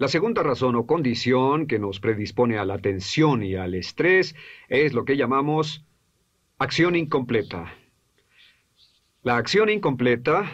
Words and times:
La 0.00 0.08
segunda 0.08 0.42
razón 0.42 0.76
o 0.76 0.86
condición 0.86 1.66
que 1.66 1.78
nos 1.78 2.00
predispone 2.00 2.56
a 2.56 2.64
la 2.64 2.78
tensión 2.78 3.42
y 3.42 3.56
al 3.56 3.74
estrés 3.74 4.34
es 4.70 4.94
lo 4.94 5.04
que 5.04 5.18
llamamos 5.18 5.84
acción 6.58 6.96
incompleta. 6.96 7.74
La 9.22 9.36
acción 9.36 9.68
incompleta 9.68 10.50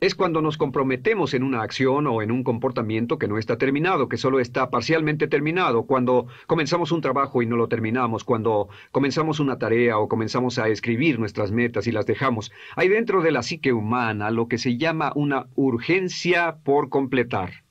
es 0.00 0.16
cuando 0.16 0.42
nos 0.42 0.56
comprometemos 0.56 1.34
en 1.34 1.44
una 1.44 1.62
acción 1.62 2.08
o 2.08 2.20
en 2.20 2.32
un 2.32 2.42
comportamiento 2.42 3.16
que 3.16 3.28
no 3.28 3.38
está 3.38 3.58
terminado, 3.58 4.08
que 4.08 4.16
solo 4.16 4.40
está 4.40 4.70
parcialmente 4.70 5.28
terminado, 5.28 5.84
cuando 5.84 6.26
comenzamos 6.48 6.90
un 6.90 7.00
trabajo 7.00 7.42
y 7.42 7.46
no 7.46 7.54
lo 7.54 7.68
terminamos, 7.68 8.24
cuando 8.24 8.68
comenzamos 8.90 9.38
una 9.38 9.60
tarea 9.60 9.98
o 9.98 10.08
comenzamos 10.08 10.58
a 10.58 10.66
escribir 10.66 11.20
nuestras 11.20 11.52
metas 11.52 11.86
y 11.86 11.92
las 11.92 12.06
dejamos. 12.06 12.50
Hay 12.74 12.88
dentro 12.88 13.22
de 13.22 13.30
la 13.30 13.44
psique 13.44 13.72
humana 13.72 14.32
lo 14.32 14.48
que 14.48 14.58
se 14.58 14.78
llama 14.78 15.12
una 15.14 15.46
urgencia 15.54 16.56
por 16.64 16.88
completar. 16.88 17.61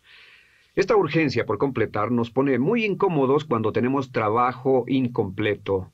Esta 0.74 0.96
urgencia 0.96 1.46
por 1.46 1.58
completar 1.58 2.12
nos 2.12 2.32
pone 2.32 2.58
muy 2.58 2.86
incómodos 2.86 3.44
cuando 3.44 3.74
tenemos 3.74 4.12
trabajo 4.12 4.86
incompleto. 4.88 5.92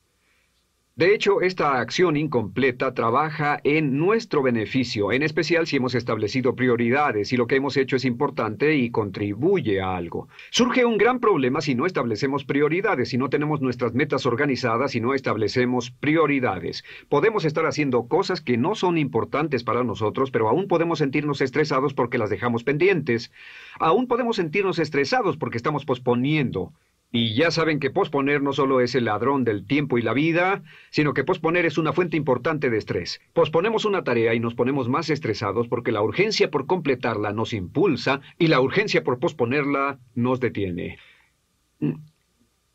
De 0.98 1.14
hecho, 1.14 1.42
esta 1.42 1.80
acción 1.80 2.18
incompleta 2.18 2.96
trabaja 2.96 3.60
en 3.64 4.00
nuestro 4.00 4.42
beneficio, 4.42 5.12
en 5.12 5.22
especial 5.22 5.68
si 5.68 5.76
hemos 5.76 5.94
establecido 5.94 6.56
prioridades 6.56 7.32
y 7.32 7.38
lo 7.38 7.46
que 7.46 7.58
hemos 7.58 7.78
hecho 7.78 7.98
es 7.98 8.04
importante 8.04 8.76
y 8.78 8.90
contribuye 8.90 9.80
a 9.80 9.96
algo. 9.96 10.28
Surge 10.50 10.86
un 10.86 10.98
gran 10.98 11.20
problema 11.20 11.62
si 11.62 11.76
no 11.76 11.86
establecemos 11.86 12.46
prioridades, 12.46 13.10
si 13.10 13.20
no 13.20 13.30
tenemos 13.30 13.62
nuestras 13.62 13.94
metas 13.94 14.26
organizadas 14.26 14.96
y 14.96 15.00
no 15.00 15.14
establecemos 15.14 15.92
prioridades. 15.92 16.84
Podemos 17.10 17.46
estar 17.46 17.68
haciendo 17.68 18.08
cosas 18.08 18.42
que 18.42 18.58
no 18.58 18.74
son 18.74 18.98
importantes 18.98 19.64
para 19.64 19.84
nosotros, 19.84 20.32
pero 20.32 20.50
aún 20.50 20.68
podemos 20.68 20.98
sentirnos 20.98 21.42
estresados 21.42 21.94
porque 21.94 22.18
las 22.18 22.32
dejamos 22.32 22.64
pendientes. 22.64 23.32
Aún 23.80 24.08
podemos 24.08 24.38
sentirnos 24.38 24.80
estresados 24.80 25.38
porque 25.38 25.58
estamos 25.58 25.86
posponiendo. 25.86 26.74
Y 27.12 27.36
ya 27.36 27.52
saben 27.52 27.80
que 27.80 27.90
posponer 27.90 28.42
no 28.42 28.52
solo 28.52 28.82
es 28.82 28.94
el 28.94 29.06
ladrón 29.06 29.46
del 29.46 29.66
tiempo 29.66 29.98
y 29.98 30.02
la 30.02 30.14
vida, 30.14 30.64
sino 30.90 31.14
que 31.14 31.24
posponer 31.24 31.66
es 31.66 31.78
una 31.78 31.94
fuente 31.94 32.18
importante 32.18 32.70
de 32.70 32.78
estrés. 32.78 33.22
Posponemos 33.34 33.86
una 33.86 34.04
tarea 34.04 34.34
y 34.34 34.40
nos 34.40 34.56
ponemos 34.56 34.90
más 34.90 35.10
estresados 35.10 35.68
porque 35.70 35.94
la 35.94 36.02
urgencia 36.02 36.52
por 36.52 36.68
completarla 36.68 37.32
nos 37.32 37.54
impulsa 37.54 38.20
y 38.38 38.48
la 38.48 38.60
urgencia 38.60 39.04
por 39.04 39.20
posponerla 39.20 40.00
nos 40.16 40.42
detiene. 40.42 40.98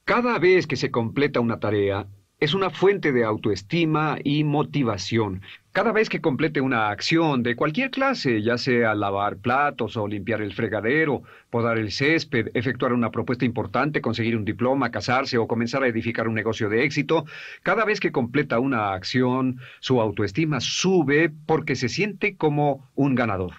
Cada 0.05 0.39
vez 0.39 0.67
que 0.67 0.77
se 0.77 0.91
completa 0.91 1.41
una 1.41 1.61
tarea, 1.61 2.09
es 2.43 2.55
una 2.55 2.71
fuente 2.71 3.13
de 3.13 3.23
autoestima 3.23 4.19
y 4.25 4.43
motivación. 4.43 5.43
Cada 5.71 5.93
vez 5.93 6.09
que 6.09 6.21
complete 6.21 6.61
una 6.61 6.89
acción 6.91 7.45
de 7.45 7.55
cualquier 7.55 7.93
clase, 7.93 8.43
ya 8.43 8.59
sea 8.59 8.97
lavar 8.97 9.37
platos 9.37 9.97
o 9.97 10.09
limpiar 10.09 10.43
el 10.43 10.53
fregadero, 10.53 11.23
podar 11.51 11.79
el 11.79 11.93
césped, 11.93 12.49
efectuar 12.55 12.95
una 12.95 13.13
propuesta 13.13 13.45
importante, 13.45 14.01
conseguir 14.01 14.37
un 14.37 14.45
diploma, 14.45 14.91
casarse 14.91 15.39
o 15.39 15.47
comenzar 15.47 15.85
a 15.85 15.87
edificar 15.87 16.27
un 16.27 16.35
negocio 16.35 16.69
de 16.69 16.83
éxito, 16.83 17.27
cada 17.63 17.85
vez 17.85 18.01
que 18.01 18.11
completa 18.11 18.59
una 18.59 18.93
acción, 18.93 19.61
su 19.79 20.01
autoestima 20.01 20.59
sube 20.59 21.31
porque 21.47 21.77
se 21.77 21.89
siente 21.89 22.35
como 22.35 22.91
un 22.97 23.15
ganador. 23.15 23.53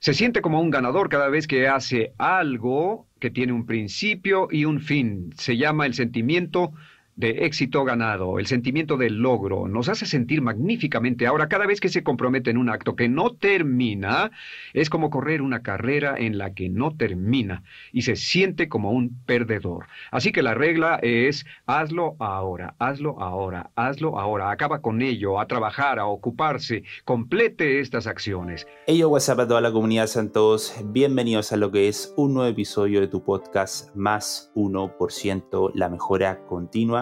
Se 0.00 0.12
siente 0.12 0.42
como 0.42 0.60
un 0.60 0.70
ganador 0.70 1.08
cada 1.08 1.28
vez 1.28 1.46
que 1.46 1.68
hace 1.68 2.14
algo 2.18 3.06
que 3.20 3.30
tiene 3.30 3.52
un 3.52 3.66
principio 3.66 4.48
y 4.50 4.64
un 4.64 4.80
fin. 4.80 5.32
Se 5.36 5.56
llama 5.56 5.86
el 5.86 5.94
sentimiento 5.94 6.72
de 7.16 7.44
éxito 7.44 7.84
ganado, 7.84 8.38
el 8.38 8.46
sentimiento 8.46 8.96
del 8.96 9.18
logro, 9.18 9.68
nos 9.68 9.88
hace 9.88 10.06
sentir 10.06 10.40
magníficamente. 10.40 11.26
Ahora, 11.26 11.48
cada 11.48 11.66
vez 11.66 11.80
que 11.80 11.90
se 11.90 12.02
compromete 12.02 12.50
en 12.50 12.56
un 12.56 12.70
acto 12.70 12.96
que 12.96 13.08
no 13.08 13.34
termina, 13.34 14.30
es 14.72 14.88
como 14.88 15.10
correr 15.10 15.42
una 15.42 15.62
carrera 15.62 16.14
en 16.16 16.38
la 16.38 16.54
que 16.54 16.70
no 16.70 16.96
termina 16.96 17.62
y 17.92 18.02
se 18.02 18.16
siente 18.16 18.68
como 18.68 18.92
un 18.92 19.20
perdedor. 19.26 19.86
Así 20.10 20.32
que 20.32 20.42
la 20.42 20.54
regla 20.54 20.98
es 21.02 21.44
hazlo 21.66 22.16
ahora, 22.18 22.74
hazlo 22.78 23.20
ahora, 23.20 23.70
hazlo 23.76 24.18
ahora, 24.18 24.50
acaba 24.50 24.80
con 24.80 25.02
ello, 25.02 25.38
a 25.38 25.46
trabajar, 25.46 25.98
a 25.98 26.06
ocuparse, 26.06 26.82
complete 27.04 27.80
estas 27.80 28.06
acciones. 28.06 28.66
Hey, 28.86 29.04
WhatsApp 29.04 29.40
a 29.40 29.48
toda 29.48 29.60
la 29.60 29.72
comunidad 29.72 30.06
Santos, 30.06 30.74
bienvenidos 30.86 31.52
a 31.52 31.56
lo 31.58 31.70
que 31.70 31.88
es 31.88 32.14
un 32.16 32.34
nuevo 32.34 32.48
episodio 32.48 33.00
de 33.00 33.08
tu 33.08 33.22
podcast 33.22 33.94
Más 33.94 34.50
1%, 34.54 35.72
la 35.74 35.88
mejora 35.90 36.44
continua 36.46 37.01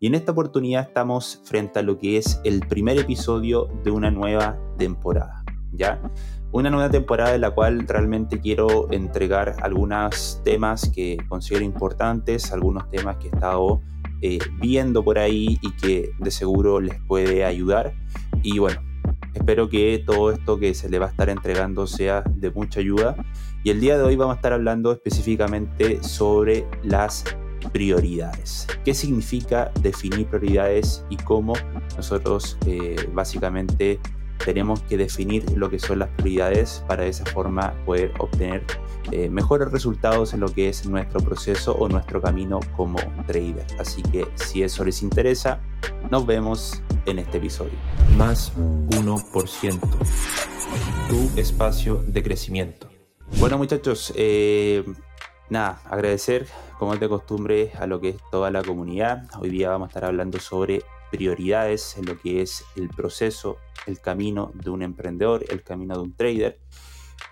y 0.00 0.06
en 0.06 0.14
esta 0.14 0.32
oportunidad 0.32 0.82
estamos 0.82 1.40
frente 1.44 1.78
a 1.78 1.82
lo 1.82 1.98
que 1.98 2.18
es 2.18 2.40
el 2.44 2.60
primer 2.60 2.98
episodio 2.98 3.68
de 3.84 3.90
una 3.90 4.10
nueva 4.10 4.58
temporada, 4.76 5.44
¿ya? 5.72 6.00
Una 6.50 6.70
nueva 6.70 6.90
temporada 6.90 7.34
en 7.34 7.42
la 7.42 7.50
cual 7.50 7.86
realmente 7.86 8.40
quiero 8.40 8.90
entregar 8.90 9.56
algunos 9.62 10.40
temas 10.44 10.90
que 10.94 11.18
considero 11.28 11.64
importantes, 11.64 12.52
algunos 12.52 12.90
temas 12.90 13.16
que 13.16 13.26
he 13.26 13.30
estado 13.30 13.82
eh, 14.20 14.38
viendo 14.60 15.04
por 15.04 15.18
ahí 15.18 15.58
y 15.62 15.72
que 15.72 16.10
de 16.18 16.30
seguro 16.30 16.80
les 16.80 17.00
puede 17.02 17.44
ayudar. 17.44 17.94
Y 18.42 18.58
bueno, 18.58 18.80
espero 19.34 19.68
que 19.68 20.02
todo 20.04 20.32
esto 20.32 20.58
que 20.58 20.74
se 20.74 20.88
le 20.88 20.98
va 20.98 21.06
a 21.06 21.10
estar 21.10 21.28
entregando 21.28 21.86
sea 21.86 22.22
de 22.22 22.50
mucha 22.50 22.80
ayuda. 22.80 23.14
Y 23.62 23.70
el 23.70 23.80
día 23.80 23.96
de 23.96 24.04
hoy 24.04 24.16
vamos 24.16 24.34
a 24.34 24.36
estar 24.36 24.52
hablando 24.52 24.90
específicamente 24.92 26.02
sobre 26.02 26.66
las 26.82 27.24
prioridades. 27.72 28.66
¿Qué 28.84 28.94
significa 28.94 29.70
definir 29.80 30.26
prioridades 30.26 31.04
y 31.10 31.16
cómo 31.16 31.54
nosotros 31.96 32.56
eh, 32.66 33.08
básicamente 33.12 34.00
tenemos 34.44 34.80
que 34.82 34.96
definir 34.96 35.44
lo 35.56 35.68
que 35.68 35.78
son 35.78 35.98
las 36.00 36.08
prioridades 36.10 36.84
para 36.86 37.02
de 37.02 37.10
esa 37.10 37.24
forma 37.26 37.74
poder 37.84 38.12
obtener 38.18 38.64
eh, 39.10 39.28
mejores 39.28 39.70
resultados 39.70 40.32
en 40.32 40.40
lo 40.40 40.48
que 40.52 40.68
es 40.68 40.86
nuestro 40.86 41.20
proceso 41.20 41.74
o 41.74 41.88
nuestro 41.88 42.20
camino 42.20 42.60
como 42.76 42.98
trader. 43.26 43.66
Así 43.78 44.02
que 44.02 44.26
si 44.34 44.62
eso 44.62 44.84
les 44.84 45.02
interesa, 45.02 45.60
nos 46.10 46.26
vemos 46.26 46.82
en 47.06 47.18
este 47.18 47.38
episodio. 47.38 47.72
Más 48.16 48.52
1%. 48.56 49.80
Tu 51.08 51.40
espacio 51.40 52.04
de 52.06 52.22
crecimiento. 52.22 52.88
Bueno 53.38 53.58
muchachos, 53.58 54.12
eh, 54.16 54.84
nada, 55.50 55.80
agradecer 55.86 56.46
como 56.78 56.96
de 56.96 57.08
costumbre 57.08 57.72
a 57.78 57.86
lo 57.86 58.00
que 58.00 58.10
es 58.10 58.16
toda 58.30 58.50
la 58.50 58.62
comunidad. 58.62 59.24
Hoy 59.40 59.50
día 59.50 59.70
vamos 59.70 59.86
a 59.86 59.88
estar 59.90 60.04
hablando 60.04 60.38
sobre 60.38 60.82
prioridades 61.10 61.96
en 61.96 62.06
lo 62.06 62.18
que 62.18 62.42
es 62.42 62.64
el 62.76 62.88
proceso, 62.88 63.56
el 63.86 64.00
camino 64.00 64.52
de 64.54 64.70
un 64.70 64.82
emprendedor, 64.82 65.44
el 65.48 65.62
camino 65.62 65.94
de 65.94 66.00
un 66.02 66.14
trader. 66.14 66.58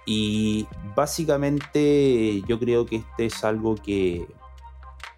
Y 0.06 0.66
básicamente 0.94 2.42
yo 2.46 2.58
creo 2.58 2.86
que 2.86 2.96
este 2.96 3.26
es 3.26 3.44
algo 3.44 3.74
que, 3.74 4.26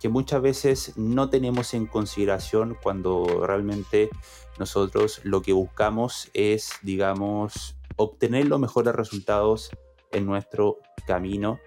que 0.01 0.09
muchas 0.09 0.43
veces 0.43 0.93
no 0.97 1.31
tenemos 1.31 1.75
en 1.75 1.87
consideración 1.87 2.77
cuando 2.83 3.47
realmente 3.47 4.11
nosotros 4.59 5.21
lo 5.25 5.43
que 5.43 5.53
buscamos 5.53 6.31
es, 6.35 6.73
digamos, 6.83 7.77
obtener 7.97 8.47
los 8.47 8.59
mejores 8.59 8.95
resultados 8.95 9.71
en 10.11 10.27
nuestro 10.27 10.79
camino 11.07 11.61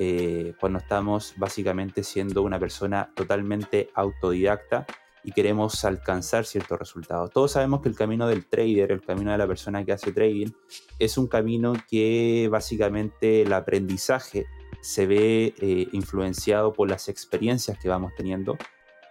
eh, 0.00 0.54
cuando 0.60 0.78
estamos 0.78 1.34
básicamente 1.36 2.04
siendo 2.04 2.42
una 2.42 2.60
persona 2.60 3.10
totalmente 3.16 3.90
autodidacta 3.94 4.86
y 5.24 5.32
queremos 5.32 5.84
alcanzar 5.84 6.44
ciertos 6.44 6.78
resultados. 6.78 7.32
Todos 7.32 7.52
sabemos 7.52 7.82
que 7.82 7.88
el 7.88 7.96
camino 7.96 8.28
del 8.28 8.46
trader, 8.46 8.92
el 8.92 9.02
camino 9.02 9.32
de 9.32 9.38
la 9.38 9.48
persona 9.48 9.84
que 9.84 9.90
hace 9.90 10.12
trading, 10.12 10.52
es 11.00 11.18
un 11.18 11.26
camino 11.26 11.72
que 11.90 12.48
básicamente 12.48 13.42
el 13.42 13.52
aprendizaje 13.52 14.46
se 14.80 15.06
ve 15.08 15.54
eh, 15.58 15.88
influenciado 15.90 16.72
por 16.72 16.88
las 16.88 17.08
experiencias 17.08 17.76
que 17.76 17.88
vamos 17.88 18.12
teniendo. 18.16 18.56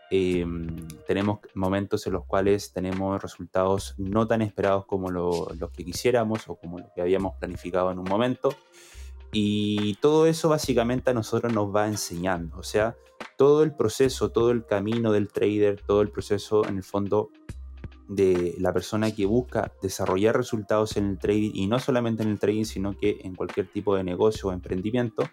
Em, 0.09 0.87
tenemos 1.05 1.39
momentos 1.53 2.07
en 2.07 2.13
los 2.13 2.23
cuales 2.23 2.71
tenemos 2.71 3.21
resultados 3.21 3.93
no 3.97 4.25
tan 4.25 4.41
esperados 4.41 4.85
como 4.85 5.11
los 5.11 5.69
que 5.75 5.83
quisiéramos 5.83 6.47
o 6.47 6.55
como 6.55 6.79
lo 6.79 6.93
que 6.95 7.01
habíamos 7.01 7.35
planificado 7.35 7.91
en 7.91 7.99
un 7.99 8.05
momento. 8.05 8.55
Y 9.39 9.93
todo 10.01 10.25
eso 10.25 10.49
básicamente 10.49 11.11
a 11.11 11.13
nosotros 11.13 11.53
nos 11.53 11.67
va 11.67 11.85
enseñando. 11.85 12.57
O 12.57 12.63
sea, 12.63 12.97
todo 13.37 13.61
el 13.61 13.71
proceso, 13.71 14.31
todo 14.31 14.49
el 14.49 14.65
camino 14.65 15.11
del 15.11 15.27
trader, 15.27 15.79
todo 15.85 16.01
el 16.01 16.09
proceso 16.09 16.67
en 16.67 16.77
el 16.77 16.83
fondo 16.83 17.29
de 18.07 18.55
la 18.57 18.73
persona 18.73 19.13
que 19.13 19.27
busca 19.27 19.71
desarrollar 19.79 20.35
resultados 20.35 20.97
en 20.97 21.05
el 21.05 21.19
trading 21.19 21.51
y 21.53 21.67
no 21.67 21.77
solamente 21.77 22.23
en 22.23 22.29
el 22.29 22.39
trading, 22.39 22.63
sino 22.63 22.97
que 22.97 23.19
en 23.25 23.35
cualquier 23.35 23.67
tipo 23.67 23.95
de 23.95 24.03
negocio 24.03 24.49
o 24.49 24.53
emprendimiento, 24.53 25.29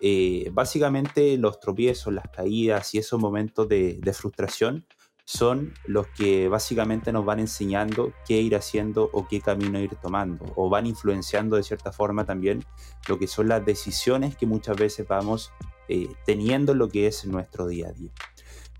eh, 0.00 0.48
básicamente 0.52 1.36
los 1.36 1.58
tropiezos, 1.58 2.14
las 2.14 2.28
caídas 2.28 2.94
y 2.94 2.98
esos 2.98 3.18
momentos 3.18 3.68
de, 3.68 3.98
de 4.00 4.12
frustración 4.12 4.86
son 5.30 5.74
los 5.84 6.08
que 6.08 6.48
básicamente 6.48 7.12
nos 7.12 7.24
van 7.24 7.38
enseñando 7.38 8.12
qué 8.26 8.40
ir 8.40 8.56
haciendo 8.56 9.08
o 9.12 9.28
qué 9.28 9.40
camino 9.40 9.78
ir 9.78 9.94
tomando, 9.94 10.44
o 10.56 10.68
van 10.68 10.86
influenciando 10.86 11.54
de 11.54 11.62
cierta 11.62 11.92
forma 11.92 12.24
también 12.26 12.64
lo 13.06 13.16
que 13.16 13.28
son 13.28 13.46
las 13.46 13.64
decisiones 13.64 14.36
que 14.36 14.46
muchas 14.46 14.76
veces 14.76 15.06
vamos 15.06 15.52
eh, 15.86 16.08
teniendo 16.26 16.72
en 16.72 16.78
lo 16.78 16.88
que 16.88 17.06
es 17.06 17.24
nuestro 17.26 17.68
día 17.68 17.90
a 17.90 17.92
día. 17.92 18.10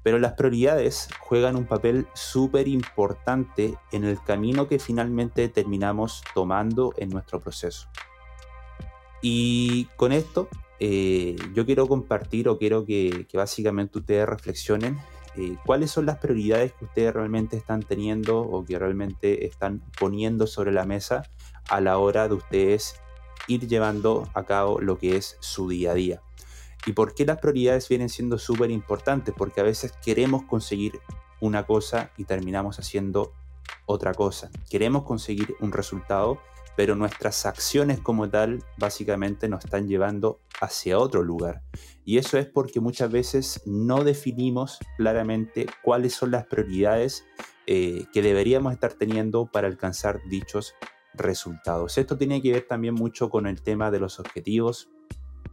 Pero 0.02 0.18
las 0.18 0.32
prioridades 0.32 1.08
juegan 1.20 1.54
un 1.54 1.66
papel 1.66 2.08
súper 2.14 2.66
importante 2.66 3.76
en 3.92 4.02
el 4.02 4.20
camino 4.20 4.66
que 4.66 4.80
finalmente 4.80 5.48
terminamos 5.50 6.24
tomando 6.34 6.92
en 6.96 7.10
nuestro 7.10 7.38
proceso. 7.38 7.88
Y 9.22 9.84
con 9.94 10.10
esto 10.10 10.48
eh, 10.80 11.36
yo 11.54 11.64
quiero 11.64 11.86
compartir 11.86 12.48
o 12.48 12.58
quiero 12.58 12.84
que, 12.84 13.28
básicamente 13.34 13.98
ustedes 13.98 14.28
reflexionen 14.28 14.98
eh, 15.36 15.56
cuáles 15.64 15.90
son 15.90 16.06
las 16.06 16.18
prioridades 16.18 16.72
que 16.72 16.84
ustedes 16.84 17.14
realmente 17.14 17.56
están 17.56 17.82
teniendo 17.82 18.40
o 18.40 18.64
que 18.64 18.78
realmente 18.78 19.46
están 19.46 19.80
poniendo 19.98 20.46
sobre 20.46 20.72
la 20.72 20.84
mesa 20.84 21.22
a 21.68 21.80
la 21.80 21.98
hora 21.98 22.28
de 22.28 22.34
ustedes 22.34 22.96
ir 23.46 23.66
llevando 23.66 24.28
a 24.34 24.44
cabo 24.44 24.80
lo 24.80 24.98
que 24.98 25.16
es 25.16 25.36
su 25.40 25.68
día 25.68 25.92
a 25.92 25.94
día. 25.94 26.22
¿Y 26.86 26.92
por 26.92 27.14
qué 27.14 27.26
las 27.26 27.38
prioridades 27.38 27.88
vienen 27.88 28.08
siendo 28.08 28.38
súper 28.38 28.70
importantes? 28.70 29.34
Porque 29.36 29.60
a 29.60 29.64
veces 29.64 29.92
queremos 30.02 30.44
conseguir 30.44 31.00
una 31.40 31.66
cosa 31.66 32.10
y 32.16 32.24
terminamos 32.24 32.78
haciendo 32.78 33.32
otra 33.86 34.14
cosa. 34.14 34.50
Queremos 34.70 35.02
conseguir 35.02 35.54
un 35.60 35.72
resultado, 35.72 36.40
pero 36.76 36.96
nuestras 36.96 37.44
acciones 37.44 38.00
como 38.00 38.28
tal 38.28 38.64
básicamente 38.78 39.48
nos 39.48 39.64
están 39.64 39.88
llevando 39.88 40.40
hacia 40.60 40.98
otro 40.98 41.22
lugar. 41.22 41.62
Y 42.04 42.18
eso 42.18 42.38
es 42.38 42.46
porque 42.46 42.80
muchas 42.80 43.10
veces 43.10 43.62
no 43.66 44.04
definimos 44.04 44.78
claramente 44.96 45.66
cuáles 45.82 46.14
son 46.14 46.30
las 46.30 46.46
prioridades 46.46 47.24
eh, 47.66 48.04
que 48.12 48.22
deberíamos 48.22 48.72
estar 48.72 48.94
teniendo 48.94 49.46
para 49.46 49.68
alcanzar 49.68 50.20
dichos 50.28 50.74
resultados. 51.14 51.98
Esto 51.98 52.16
tiene 52.16 52.42
que 52.42 52.52
ver 52.52 52.66
también 52.66 52.94
mucho 52.94 53.30
con 53.30 53.46
el 53.46 53.62
tema 53.62 53.90
de 53.90 54.00
los 54.00 54.20
objetivos, 54.20 54.90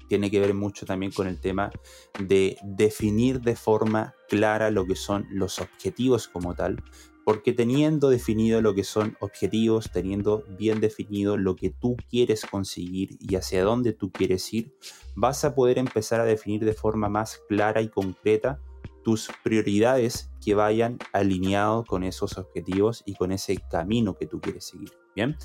tiene 0.07 0.31
que 0.31 0.39
ver 0.39 0.53
mucho 0.53 0.85
también 0.85 1.11
con 1.11 1.27
el 1.27 1.39
tema 1.39 1.71
de 2.19 2.57
definir 2.63 3.41
de 3.41 3.55
forma 3.55 4.15
clara 4.27 4.71
lo 4.71 4.85
que 4.85 4.95
son 4.95 5.27
los 5.31 5.59
objetivos 5.59 6.27
como 6.27 6.55
tal, 6.55 6.83
porque 7.25 7.51
teniendo 7.51 8.09
definido 8.09 8.61
lo 8.61 8.73
que 8.73 8.83
son 8.83 9.17
objetivos, 9.19 9.91
teniendo 9.91 10.43
bien 10.57 10.79
definido 10.79 11.35
lo 11.35 11.55
que 11.55 11.69
tú 11.69 11.97
quieres 12.09 12.45
conseguir 12.45 13.17
y 13.19 13.35
hacia 13.35 13.63
dónde 13.63 13.93
tú 13.93 14.11
quieres 14.11 14.53
ir, 14.53 14.73
vas 15.15 15.43
a 15.43 15.53
poder 15.53 15.77
empezar 15.77 16.21
a 16.21 16.25
definir 16.25 16.63
de 16.63 16.73
forma 16.73 17.09
más 17.09 17.41
clara 17.49 17.81
y 17.81 17.89
concreta 17.89 18.61
tus 19.03 19.29
prioridades 19.43 20.29
que 20.43 20.53
vayan 20.53 20.99
alineados 21.13 21.85
con 21.85 22.03
esos 22.03 22.37
objetivos 22.37 23.03
y 23.05 23.15
con 23.15 23.31
ese 23.31 23.57
camino 23.69 24.17
que 24.17 24.27
tú 24.27 24.39
quieres 24.39 24.65
seguir. 24.65 24.91
Bien. 25.15 25.37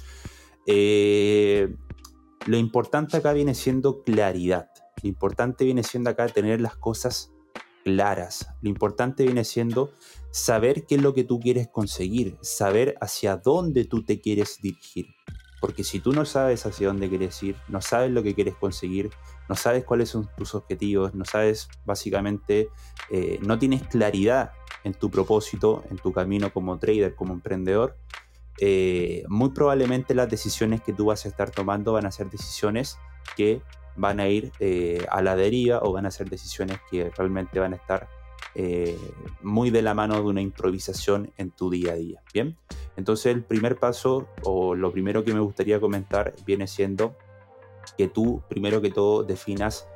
Eh, 0.67 1.75
lo 2.47 2.57
importante 2.57 3.17
acá 3.17 3.33
viene 3.33 3.55
siendo 3.55 4.03
claridad. 4.03 4.71
Lo 5.03 5.09
importante 5.09 5.65
viene 5.65 5.83
siendo 5.83 6.11
acá 6.11 6.27
tener 6.29 6.61
las 6.61 6.77
cosas 6.77 7.33
claras. 7.85 8.49
Lo 8.61 8.69
importante 8.69 9.25
viene 9.25 9.45
siendo 9.45 9.93
saber 10.31 10.87
qué 10.87 10.97
es 10.97 11.03
lo 11.03 11.15
que 11.15 11.25
tú 11.25 11.39
quieres 11.39 11.69
conseguir, 11.69 12.39
saber 12.43 12.97
hacia 13.01 13.37
dónde 13.37 13.85
tú 13.85 14.05
te 14.05 14.21
quieres 14.21 14.59
dirigir. 14.61 15.07
Porque 15.61 15.85
si 15.85 16.01
tú 16.01 16.13
no 16.13 16.25
sabes 16.25 16.67
hacia 16.67 16.89
dónde 16.89 17.09
quieres 17.09 17.41
ir, 17.43 17.55
no 17.69 17.81
sabes 17.81 18.11
lo 18.11 18.25
que 18.25 18.35
quieres 18.35 18.57
conseguir, 18.57 19.11
no 19.49 19.55
sabes 19.55 19.85
cuáles 19.85 20.09
son 20.09 20.29
tus 20.37 20.57
objetivos, 20.57 21.15
no 21.15 21.25
sabes 21.25 21.69
básicamente, 21.85 22.69
eh, 23.11 23.39
no 23.43 23.59
tienes 23.59 23.87
claridad 23.87 24.53
en 24.83 24.95
tu 24.95 25.09
propósito, 25.09 25.85
en 25.91 25.99
tu 25.99 26.13
camino 26.13 26.53
como 26.53 26.79
trader, 26.79 27.15
como 27.15 27.33
emprendedor, 27.33 27.97
eh, 28.65 29.25
muy 29.27 29.51
probablemente 29.51 30.15
las 30.15 30.31
decisiones 30.31 30.83
que 30.83 30.93
tú 30.93 31.07
vas 31.07 31.25
a 31.25 31.29
estar 31.29 31.51
tomando 31.51 31.95
van 31.95 32.07
a 32.07 32.13
ser 32.13 32.31
decisiones 32.31 32.97
que 33.35 33.61
van 33.97 34.21
a 34.21 34.29
ir 34.29 34.53
eh, 34.61 35.05
a 35.11 35.21
la 35.21 35.35
deriva 35.35 35.81
o 35.83 35.93
van 35.93 36.07
a 36.07 36.13
ser 36.13 36.31
decisiones 36.31 36.79
que 36.89 37.11
realmente 37.11 37.59
van 37.59 37.73
a 37.73 37.77
estar 37.77 38.09
eh, 38.55 38.97
muy 39.43 39.71
de 39.71 39.83
la 39.83 39.95
mano 39.95 40.15
de 40.15 40.21
una 40.21 40.41
improvisación 40.41 41.33
en 41.39 41.51
tu 41.51 41.71
día 41.71 41.95
a 41.95 41.97
día. 41.97 42.23
Bien, 42.33 42.57
entonces 42.97 43.35
el 43.35 43.43
primer 43.43 43.81
paso 43.81 44.29
o 44.45 44.77
lo 44.77 44.93
primero 44.93 45.25
que 45.25 45.35
me 45.35 45.41
gustaría 45.41 45.81
comentar 45.81 46.33
viene 46.47 46.69
siendo 46.69 47.17
que 47.99 48.07
tú 48.07 48.45
primero 48.49 48.81
que 48.81 48.93
todo 48.93 49.25
definas 49.25 49.89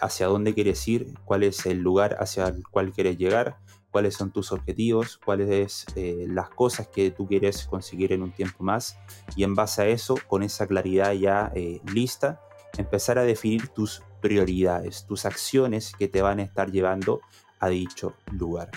hacia 0.00 0.28
dónde 0.28 0.54
quieres 0.54 0.88
ir, 0.88 1.12
cuál 1.26 1.42
es 1.42 1.66
el 1.66 1.80
lugar 1.80 2.16
hacia 2.20 2.48
el 2.48 2.66
cual 2.66 2.90
quieres 2.90 3.18
llegar, 3.18 3.58
cuáles 3.90 4.14
son 4.14 4.30
tus 4.30 4.52
objetivos, 4.52 5.18
cuáles 5.24 5.86
eh, 5.96 6.26
las 6.28 6.50
cosas 6.50 6.88
que 6.88 7.10
tú 7.10 7.26
quieres 7.26 7.66
conseguir 7.66 8.12
en 8.12 8.22
un 8.22 8.32
tiempo 8.32 8.62
más 8.62 8.98
y 9.34 9.44
en 9.44 9.54
base 9.54 9.82
a 9.82 9.86
eso, 9.86 10.16
con 10.28 10.42
esa 10.42 10.66
claridad 10.66 11.12
ya 11.12 11.52
eh, 11.54 11.80
lista, 11.92 12.40
empezar 12.76 13.18
a 13.18 13.22
definir 13.22 13.68
tus 13.68 14.02
prioridades, 14.20 15.06
tus 15.06 15.24
acciones 15.24 15.92
que 15.98 16.08
te 16.08 16.22
van 16.22 16.40
a 16.40 16.42
estar 16.42 16.70
llevando 16.70 17.20
a 17.60 17.68
dicho 17.68 18.14
lugar. 18.32 18.70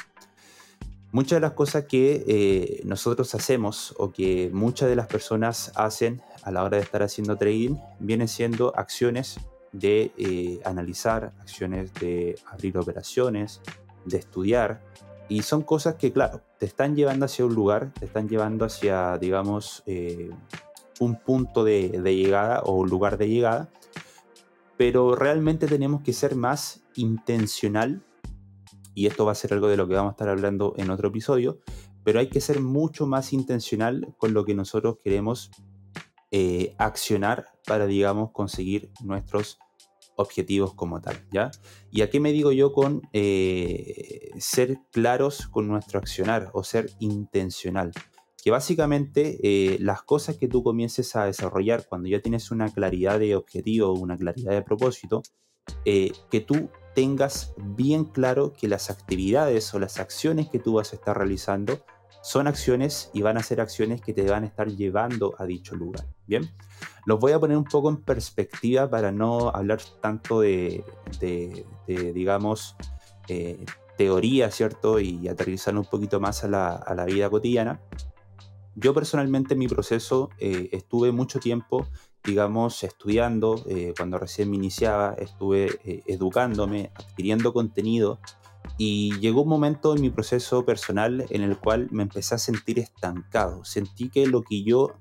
Muchas 1.12 1.38
de 1.38 1.42
las 1.42 1.54
cosas 1.54 1.86
que 1.86 2.24
eh, 2.26 2.82
nosotros 2.86 3.36
hacemos 3.36 3.94
o 3.98 4.14
que 4.14 4.50
muchas 4.54 4.88
de 4.88 4.96
las 4.96 5.08
personas 5.08 5.74
hacen 5.76 6.22
a 6.44 6.52
la 6.52 6.64
hora 6.64 6.78
de 6.78 6.84
estar 6.84 7.04
haciendo 7.04 7.36
trading 7.36 7.76
vienen 8.00 8.30
siendo 8.30 8.74
acciones 8.78 9.38
de 9.74 10.62
analizar, 10.66 11.34
acciones 11.40 11.94
de 11.96 12.38
abrir 12.50 12.78
operaciones, 12.78 13.62
de 14.06 14.18
estudiar. 14.18 14.82
Y 15.30 15.44
son 15.44 15.62
cosas 15.62 15.96
que, 15.96 16.12
claro, 16.12 16.42
te 16.58 16.66
están 16.66 16.96
llevando 16.96 17.26
hacia 17.26 17.46
un 17.46 17.56
lugar, 17.56 17.94
te 17.98 18.06
están 18.06 18.28
llevando 18.28 18.66
hacia, 18.66 19.18
digamos, 19.18 19.84
eh, 19.86 20.30
un 21.00 21.16
punto 21.16 21.64
de, 21.64 21.90
llegada 22.04 22.62
o 22.64 22.76
un 22.76 22.90
lugar 22.90 23.18
de 23.18 23.30
llegada. 23.30 23.70
Pero 24.78 25.16
realmente 25.16 25.68
tenemos 25.68 26.02
que 26.02 26.14
ser 26.14 26.36
más 26.36 26.84
intencional. 26.96 28.04
Y 28.94 29.08
esto 29.08 29.26
va 29.26 29.32
a 29.32 29.36
ser 29.36 29.54
algo 29.54 29.68
de 29.68 29.78
lo 29.78 29.88
que 29.88 29.96
vamos 29.96 30.12
a 30.12 30.14
estar 30.14 30.30
hablando 30.30 30.74
en 30.78 30.90
otro 30.90 31.08
episodio. 31.08 31.60
Pero 32.04 32.20
hay 32.20 32.28
que 32.28 32.42
ser 32.42 32.60
mucho 32.60 33.08
más 33.08 33.32
intencional 33.32 34.14
con 34.18 34.34
lo 34.34 34.44
que 34.44 34.54
nosotros 34.54 34.98
queremos 35.04 35.52
eh, 36.32 36.76
accionar 36.78 37.46
para, 37.66 37.86
digamos, 37.86 38.32
conseguir 38.32 38.92
nuestros 39.04 39.60
objetivos 40.16 40.74
como 40.74 41.02
tal, 41.02 41.26
¿ya? 41.32 41.52
¿Y 41.92 42.02
a 42.02 42.10
qué 42.10 42.20
me 42.20 42.32
digo 42.32 42.52
yo 42.52 42.74
con 42.74 43.02
eh, 43.14 44.32
ser 44.38 44.80
claros 44.92 45.48
con 45.48 45.68
nuestro 45.68 46.00
accionar 46.00 46.50
o 46.54 46.64
ser 46.64 46.90
intencional? 47.00 47.92
Que 48.44 48.52
básicamente 48.52 49.38
eh, 49.44 49.78
las 49.80 50.02
cosas 50.04 50.38
que 50.38 50.48
tú 50.48 50.64
comiences 50.64 51.16
a 51.16 51.26
desarrollar 51.26 51.86
cuando 51.88 52.10
ya 52.10 52.22
tienes 52.22 52.52
una 52.52 52.70
claridad 52.70 53.20
de 53.20 53.36
objetivo, 53.36 53.94
una 53.94 54.18
claridad 54.18 54.52
de 54.52 54.64
propósito, 54.64 55.22
eh, 55.86 56.12
que 56.30 56.42
tú 56.42 56.70
tengas 56.96 57.54
bien 57.58 58.06
claro 58.06 58.54
que 58.54 58.68
las 58.68 58.90
actividades 58.90 59.74
o 59.74 59.80
las 59.80 60.00
acciones 60.00 60.50
que 60.50 60.60
tú 60.60 60.74
vas 60.74 60.92
a 60.92 60.96
estar 60.96 61.18
realizando 61.18 61.86
son 62.22 62.48
acciones 62.48 63.10
y 63.14 63.22
van 63.22 63.38
a 63.38 63.44
ser 63.44 63.60
acciones 63.60 64.02
que 64.02 64.14
te 64.14 64.30
van 64.30 64.44
a 64.44 64.48
estar 64.48 64.68
llevando 64.68 65.34
a 65.38 65.46
dicho 65.46 65.76
lugar. 65.76 66.06
Bien, 66.28 66.50
los 67.06 67.20
voy 67.20 67.32
a 67.32 67.40
poner 67.40 67.58
un 67.58 67.64
poco 67.64 67.90
en 67.90 67.98
perspectiva 67.98 68.90
para 68.90 69.12
no 69.12 69.50
hablar 69.50 69.80
tanto 70.02 70.42
de, 70.42 70.84
digamos, 71.88 72.76
eh, 73.28 73.66
teoría, 73.98 74.52
¿cierto? 74.52 75.00
Y 75.00 75.28
aterrizar 75.28 75.76
un 75.76 75.86
poquito 75.86 76.20
más 76.20 76.44
a 76.44 76.48
la, 76.48 77.06
vida 77.06 77.30
cotidiana. 77.30 77.82
Yo 78.76 78.94
personalmente 78.94 79.54
en 79.54 79.60
mi 79.60 79.68
proceso 79.68 80.30
eh, 80.40 80.70
estuve 80.72 81.12
mucho 81.12 81.40
tiempo, 81.40 81.88
digamos, 82.24 82.84
estudiando, 82.84 83.62
eh, 83.68 83.94
cuando 83.98 84.18
recién 84.18 84.50
me 84.50 84.56
iniciaba, 84.56 85.16
estuve 85.18 86.04
educándome, 86.06 86.92
adquiriendo 86.96 87.52
contenido 87.52 88.20
y 88.78 89.18
llegó 89.20 89.44
un 89.44 89.50
momento 89.50 89.96
en 89.96 90.02
mi 90.02 90.10
proceso 90.10 90.66
personal 90.66 91.26
en 91.30 91.42
el 91.44 91.58
cual 91.58 91.88
me 91.92 92.04
empecé 92.04 92.36
a 92.36 92.40
sentir 92.40 92.80
estancado. 92.80 93.64
Sentí 93.66 94.10
que 94.10 94.26
lo 94.28 94.42
que 94.42 94.64
yo 94.64 94.96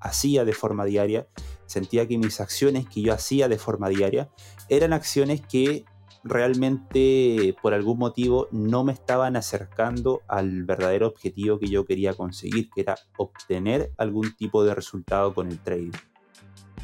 hacía 0.00 0.44
de 0.44 0.52
forma 0.52 0.84
diaria, 0.84 1.26
sentía 1.66 2.06
que 2.06 2.18
mis 2.18 2.40
acciones 2.40 2.86
que 2.86 3.02
yo 3.02 3.12
hacía 3.12 3.48
de 3.48 3.58
forma 3.58 3.88
diaria 3.88 4.30
eran 4.68 4.92
acciones 4.92 5.40
que 5.40 5.84
realmente 6.24 7.54
por 7.62 7.72
algún 7.72 7.98
motivo 7.98 8.48
no 8.50 8.84
me 8.84 8.92
estaban 8.92 9.36
acercando 9.36 10.22
al 10.28 10.64
verdadero 10.64 11.06
objetivo 11.06 11.58
que 11.58 11.68
yo 11.68 11.84
quería 11.84 12.14
conseguir, 12.14 12.68
que 12.74 12.80
era 12.80 12.96
obtener 13.16 13.92
algún 13.96 14.34
tipo 14.34 14.64
de 14.64 14.74
resultado 14.74 15.34
con 15.34 15.48
el 15.48 15.58
trading. 15.58 15.92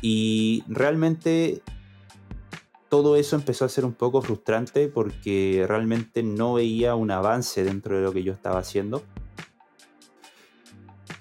Y 0.00 0.64
realmente 0.68 1.62
todo 2.92 3.16
eso 3.16 3.36
empezó 3.36 3.64
a 3.64 3.70
ser 3.70 3.86
un 3.86 3.94
poco 3.94 4.20
frustrante 4.20 4.86
porque 4.86 5.64
realmente 5.66 6.22
no 6.22 6.52
veía 6.52 6.94
un 6.94 7.10
avance 7.10 7.64
dentro 7.64 7.96
de 7.96 8.02
lo 8.02 8.12
que 8.12 8.22
yo 8.22 8.34
estaba 8.34 8.58
haciendo. 8.58 9.02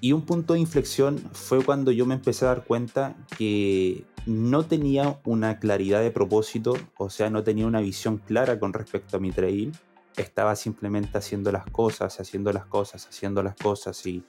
Y 0.02 0.12
un 0.12 0.24
punto 0.24 0.52
de 0.52 0.60
inflexión 0.60 1.18
fue 1.32 1.64
cuando 1.64 1.94
yo 1.94 2.06
me 2.06 2.16
empecé 2.16 2.44
a 2.44 2.50
dar 2.50 2.66
cuenta 2.66 3.16
que 3.38 4.04
no 4.26 4.66
tenía 4.66 5.22
una 5.24 5.60
claridad 5.60 6.02
de 6.02 6.12
propósito, 6.12 6.74
o 6.98 7.10
sea, 7.10 7.30
no 7.30 7.42
tenía 7.42 7.68
una 7.68 7.80
visión 7.80 8.18
clara 8.18 8.60
con 8.60 8.74
respecto 8.74 9.16
a 9.16 9.22
mi 9.22 9.32
trading. 9.32 9.72
Estaba 10.18 10.58
simplemente 10.58 11.20
haciendo 11.20 11.54
las 11.54 11.66
cosas, 11.68 12.20
haciendo 12.20 12.52
las 12.52 12.66
cosas, 12.66 13.08
haciendo 13.08 13.44
las 13.44 13.56
cosas 13.56 14.06
y, 14.06 14.26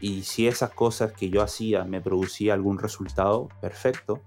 y 0.00 0.24
si 0.24 0.48
esas 0.48 0.70
cosas 0.70 1.12
que 1.12 1.30
yo 1.30 1.40
hacía 1.40 1.84
me 1.84 2.00
producía 2.00 2.52
algún 2.52 2.80
resultado, 2.80 3.48
perfecto 3.60 4.24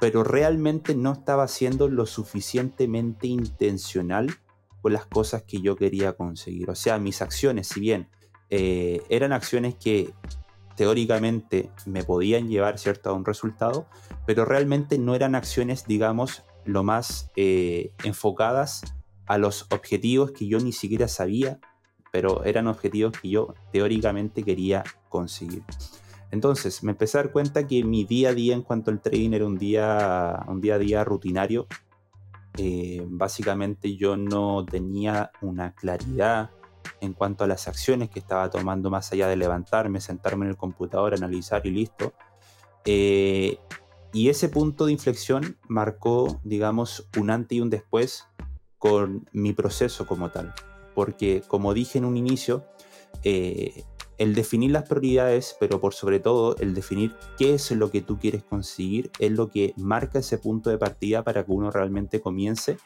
pero 0.00 0.24
realmente 0.24 0.94
no 0.94 1.12
estaba 1.12 1.46
siendo 1.46 1.88
lo 1.88 2.06
suficientemente 2.06 3.26
intencional 3.26 4.34
con 4.80 4.94
las 4.94 5.04
cosas 5.04 5.42
que 5.42 5.60
yo 5.60 5.76
quería 5.76 6.14
conseguir. 6.14 6.70
O 6.70 6.74
sea, 6.74 6.98
mis 6.98 7.20
acciones, 7.20 7.68
si 7.68 7.80
bien 7.80 8.08
eh, 8.48 9.02
eran 9.10 9.32
acciones 9.32 9.74
que 9.74 10.12
teóricamente 10.74 11.70
me 11.84 12.02
podían 12.02 12.48
llevar 12.48 12.78
¿cierto? 12.78 13.10
a 13.10 13.12
un 13.12 13.26
resultado, 13.26 13.86
pero 14.26 14.46
realmente 14.46 14.98
no 14.98 15.14
eran 15.14 15.34
acciones, 15.34 15.86
digamos, 15.86 16.44
lo 16.64 16.82
más 16.82 17.30
eh, 17.36 17.92
enfocadas 18.02 18.82
a 19.26 19.36
los 19.36 19.66
objetivos 19.70 20.32
que 20.32 20.48
yo 20.48 20.58
ni 20.60 20.72
siquiera 20.72 21.08
sabía, 21.08 21.60
pero 22.10 22.44
eran 22.44 22.66
objetivos 22.66 23.12
que 23.20 23.28
yo 23.28 23.54
teóricamente 23.70 24.42
quería 24.42 24.82
conseguir. 25.10 25.62
Entonces 26.30 26.82
me 26.82 26.92
empecé 26.92 27.18
a 27.18 27.22
dar 27.22 27.32
cuenta 27.32 27.66
que 27.66 27.82
mi 27.84 28.04
día 28.04 28.30
a 28.30 28.34
día 28.34 28.54
en 28.54 28.62
cuanto 28.62 28.90
al 28.90 29.00
trading 29.00 29.32
era 29.32 29.46
un 29.46 29.58
día, 29.58 30.44
un 30.46 30.60
día 30.60 30.76
a 30.76 30.78
día 30.78 31.04
rutinario. 31.04 31.66
Eh, 32.56 33.04
básicamente 33.08 33.96
yo 33.96 34.16
no 34.16 34.64
tenía 34.64 35.30
una 35.40 35.74
claridad 35.74 36.50
en 37.00 37.14
cuanto 37.14 37.44
a 37.44 37.46
las 37.46 37.68
acciones 37.68 38.10
que 38.10 38.18
estaba 38.18 38.50
tomando 38.50 38.90
más 38.90 39.12
allá 39.12 39.28
de 39.28 39.36
levantarme, 39.36 40.00
sentarme 40.00 40.44
en 40.44 40.50
el 40.50 40.56
computador, 40.56 41.14
analizar 41.14 41.66
y 41.66 41.70
listo. 41.70 42.12
Eh, 42.84 43.58
y 44.12 44.28
ese 44.28 44.48
punto 44.48 44.86
de 44.86 44.92
inflexión 44.92 45.56
marcó, 45.68 46.40
digamos, 46.42 47.08
un 47.18 47.30
antes 47.30 47.56
y 47.56 47.60
un 47.60 47.70
después 47.70 48.26
con 48.78 49.28
mi 49.32 49.52
proceso 49.52 50.06
como 50.06 50.30
tal. 50.30 50.52
Porque, 50.94 51.42
como 51.46 51.74
dije 51.74 51.98
en 51.98 52.04
un 52.04 52.16
inicio, 52.16 52.66
eh, 53.22 53.84
el 54.20 54.34
definir 54.34 54.70
las 54.70 54.86
prioridades, 54.86 55.56
pero 55.58 55.80
por 55.80 55.94
sobre 55.94 56.20
todo 56.20 56.54
el 56.58 56.74
definir 56.74 57.16
qué 57.38 57.54
es 57.54 57.70
lo 57.70 57.90
que 57.90 58.02
tú 58.02 58.18
quieres 58.18 58.44
conseguir, 58.44 59.10
es 59.18 59.32
lo 59.32 59.48
que 59.48 59.72
marca 59.78 60.18
ese 60.18 60.36
punto 60.36 60.68
de 60.68 60.76
partida 60.76 61.24
para 61.24 61.42
que 61.46 61.52
uno 61.52 61.70
realmente 61.70 62.20
comience 62.20 62.76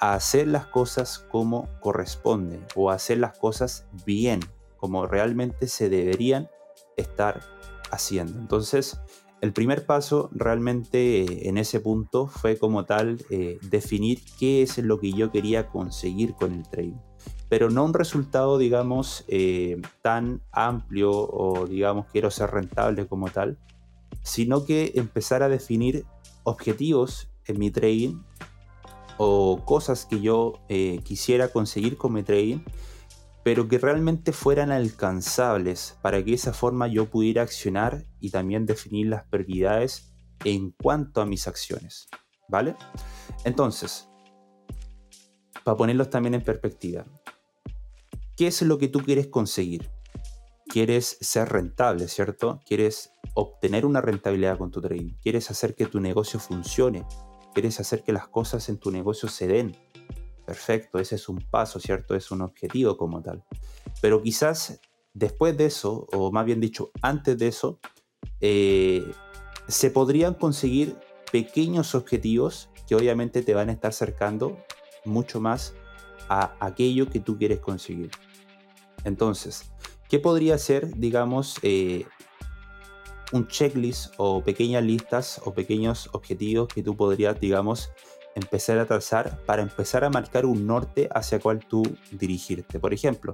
a 0.00 0.14
hacer 0.14 0.48
las 0.48 0.66
cosas 0.66 1.20
como 1.30 1.68
corresponden 1.78 2.66
o 2.74 2.90
a 2.90 2.94
hacer 2.94 3.18
las 3.18 3.38
cosas 3.38 3.86
bien, 4.04 4.40
como 4.78 5.06
realmente 5.06 5.68
se 5.68 5.88
deberían 5.88 6.50
estar 6.96 7.40
haciendo. 7.92 8.40
Entonces, 8.40 8.98
el 9.42 9.52
primer 9.52 9.86
paso 9.86 10.28
realmente 10.32 11.22
eh, 11.22 11.48
en 11.48 11.56
ese 11.56 11.78
punto 11.78 12.26
fue 12.26 12.58
como 12.58 12.84
tal 12.84 13.24
eh, 13.30 13.58
definir 13.62 14.22
qué 14.40 14.62
es 14.62 14.76
lo 14.78 14.98
que 14.98 15.12
yo 15.12 15.30
quería 15.30 15.68
conseguir 15.68 16.34
con 16.34 16.52
el 16.52 16.68
trading. 16.68 17.09
Pero 17.50 17.68
no 17.68 17.84
un 17.84 17.92
resultado, 17.92 18.56
digamos, 18.56 19.26
eh, 19.28 19.82
tan 20.00 20.40
amplio 20.52 21.10
o 21.12 21.66
digamos 21.66 22.06
quiero 22.10 22.30
ser 22.30 22.50
rentable 22.50 23.06
como 23.06 23.28
tal, 23.28 23.58
sino 24.22 24.64
que 24.64 24.92
empezar 24.94 25.42
a 25.42 25.50
definir 25.50 26.06
objetivos 26.44 27.28
en 27.46 27.58
mi 27.58 27.70
trading 27.70 28.22
o 29.18 29.62
cosas 29.66 30.06
que 30.06 30.20
yo 30.22 30.54
eh, 30.70 31.00
quisiera 31.04 31.48
conseguir 31.48 31.98
con 31.98 32.14
mi 32.14 32.22
trading, 32.22 32.60
pero 33.42 33.68
que 33.68 33.78
realmente 33.78 34.32
fueran 34.32 34.70
alcanzables 34.70 35.98
para 36.00 36.18
que 36.18 36.30
de 36.30 36.36
esa 36.36 36.54
forma 36.54 36.88
yo 36.88 37.10
pudiera 37.10 37.42
accionar 37.42 38.06
y 38.18 38.30
también 38.30 38.64
definir 38.64 39.08
las 39.08 39.24
prioridades 39.24 40.14
en 40.44 40.70
cuanto 40.70 41.20
a 41.20 41.26
mis 41.26 41.48
acciones. 41.48 42.08
¿Vale? 42.48 42.76
Entonces, 43.44 44.08
para 45.64 45.76
ponerlos 45.76 46.10
también 46.10 46.34
en 46.34 46.42
perspectiva, 46.42 47.04
¿qué 48.40 48.46
es 48.46 48.62
lo 48.62 48.78
que 48.78 48.88
tú 48.88 49.00
quieres 49.00 49.26
conseguir? 49.26 49.90
Quieres 50.66 51.18
ser 51.20 51.50
rentable, 51.50 52.08
¿cierto? 52.08 52.58
Quieres 52.64 53.12
obtener 53.34 53.84
una 53.84 54.00
rentabilidad 54.00 54.56
con 54.56 54.70
tu 54.70 54.80
trading. 54.80 55.12
Quieres 55.22 55.50
hacer 55.50 55.74
que 55.74 55.84
tu 55.84 56.00
negocio 56.00 56.40
funcione 56.40 57.04
quieres 57.52 57.78
hacer 57.80 58.02
que 58.02 58.14
las 58.14 58.28
cosas 58.28 58.68
en 58.70 58.78
tu 58.78 58.90
negocio 58.90 59.28
se 59.28 59.46
den. 59.46 59.76
Perfecto, 60.46 60.98
ese 60.98 61.16
es 61.16 61.28
un 61.28 61.38
paso, 61.50 61.78
¿cierto? 61.80 62.14
Es 62.14 62.30
un 62.30 62.40
objetivo 62.40 62.96
como 62.96 63.20
tal. 63.20 63.44
Pero 64.00 64.22
quizás 64.22 64.80
después 65.12 65.58
de 65.58 65.66
eso, 65.66 66.06
o 66.12 66.32
más 66.32 66.46
bien 66.46 66.60
dicho, 66.60 66.92
antes 67.02 67.36
de 67.36 67.48
eso, 67.48 67.78
eh, 68.40 69.04
se 69.68 69.90
podrían 69.90 70.32
conseguir 70.32 70.96
pequeños 71.30 71.94
objetivos 71.94 72.70
que 72.88 72.94
obviamente 72.94 73.42
te 73.42 73.52
van 73.52 73.68
a 73.68 73.72
estar 73.72 73.90
acercando 73.90 74.56
mucho 75.04 75.40
más 75.40 75.74
a 76.30 76.56
aquello 76.60 77.10
que 77.10 77.20
tú 77.20 77.36
quieres 77.36 77.60
conseguir. 77.60 78.10
Entonces, 79.04 79.70
¿qué 80.08 80.18
podría 80.18 80.58
ser, 80.58 80.94
digamos, 80.96 81.58
eh, 81.62 82.06
un 83.32 83.46
checklist 83.46 84.12
o 84.16 84.42
pequeñas 84.42 84.82
listas 84.82 85.40
o 85.44 85.54
pequeños 85.54 86.08
objetivos 86.12 86.68
que 86.68 86.82
tú 86.82 86.96
podrías, 86.96 87.38
digamos, 87.38 87.90
empezar 88.34 88.78
a 88.78 88.86
trazar 88.86 89.44
para 89.44 89.62
empezar 89.62 90.04
a 90.04 90.10
marcar 90.10 90.46
un 90.46 90.66
norte 90.66 91.08
hacia 91.12 91.40
cual 91.40 91.60
tú 91.66 91.82
dirigirte. 92.12 92.78
Por 92.78 92.94
ejemplo, 92.94 93.32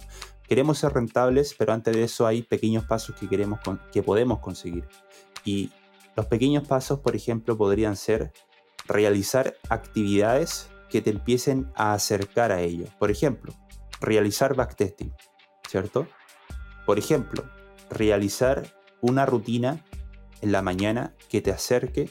queremos 0.48 0.78
ser 0.78 0.92
rentables, 0.92 1.54
pero 1.58 1.72
antes 1.72 1.94
de 1.94 2.04
eso 2.04 2.26
hay 2.26 2.42
pequeños 2.42 2.84
pasos 2.84 3.16
que 3.16 3.28
queremos 3.28 3.60
que 3.92 4.02
podemos 4.02 4.38
conseguir. 4.40 4.86
Y 5.44 5.70
los 6.16 6.26
pequeños 6.26 6.66
pasos, 6.66 7.00
por 7.00 7.14
ejemplo, 7.14 7.56
podrían 7.56 7.96
ser 7.96 8.32
realizar 8.86 9.56
actividades 9.68 10.68
que 10.88 11.02
te 11.02 11.10
empiecen 11.10 11.70
a 11.74 11.92
acercar 11.92 12.52
a 12.52 12.62
ello. 12.62 12.86
Por 12.98 13.10
ejemplo, 13.10 13.52
realizar 14.00 14.54
backtesting, 14.54 15.12
¿cierto? 15.68 16.06
Por 16.84 16.98
ejemplo, 16.98 17.44
realizar 17.90 18.74
una 19.00 19.26
rutina 19.26 19.84
en 20.40 20.52
la 20.52 20.62
mañana 20.62 21.14
que 21.28 21.40
te 21.40 21.50
acerque, 21.50 22.10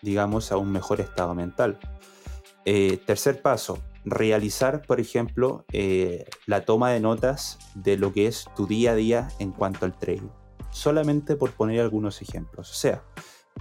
digamos, 0.00 0.52
a 0.52 0.56
un 0.56 0.72
mejor 0.72 1.00
estado 1.00 1.34
mental. 1.34 1.78
Eh, 2.64 2.98
tercer 3.06 3.42
paso, 3.42 3.78
realizar, 4.04 4.82
por 4.82 5.00
ejemplo, 5.00 5.64
eh, 5.72 6.24
la 6.46 6.64
toma 6.64 6.90
de 6.90 7.00
notas 7.00 7.58
de 7.74 7.96
lo 7.96 8.12
que 8.12 8.26
es 8.26 8.46
tu 8.56 8.66
día 8.66 8.92
a 8.92 8.94
día 8.94 9.28
en 9.38 9.52
cuanto 9.52 9.84
al 9.84 9.96
trading. 9.96 10.30
Solamente 10.70 11.36
por 11.36 11.52
poner 11.52 11.80
algunos 11.80 12.22
ejemplos. 12.22 12.70
O 12.70 12.74
sea, 12.74 13.04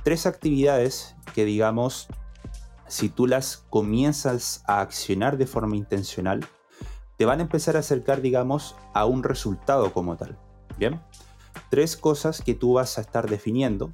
tres 0.03 0.25
actividades 0.25 1.15
que, 1.33 1.45
digamos, 1.45 2.07
si 2.87 3.09
tú 3.09 3.27
las 3.27 3.57
comienzas 3.69 4.63
a 4.67 4.81
accionar 4.81 5.37
de 5.37 5.47
forma 5.47 5.75
intencional, 5.75 6.45
te 7.21 7.25
van 7.25 7.37
a 7.37 7.43
empezar 7.43 7.75
a 7.75 7.81
acercar, 7.81 8.19
digamos, 8.19 8.75
a 8.95 9.05
un 9.05 9.21
resultado 9.21 9.93
como 9.93 10.17
tal. 10.17 10.39
Bien 10.79 10.99
tres 11.69 11.95
cosas 11.95 12.41
que 12.41 12.55
tú 12.55 12.73
vas 12.73 12.97
a 12.97 13.01
estar 13.01 13.29
definiendo 13.29 13.93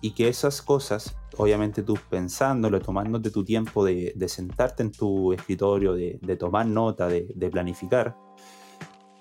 y 0.00 0.12
que 0.12 0.28
esas 0.28 0.62
cosas, 0.62 1.16
obviamente 1.36 1.82
tú 1.82 1.98
pensándolo, 2.08 2.80
tomándote 2.80 3.32
tu 3.32 3.44
tiempo 3.44 3.84
de, 3.84 4.14
sentarte 4.28 4.84
en 4.84 4.92
tu 4.92 5.32
escritorio, 5.32 5.94
de, 5.94 6.36
tomar 6.38 6.66
nota, 6.66 7.08
de, 7.08 7.50
planificar, 7.50 8.16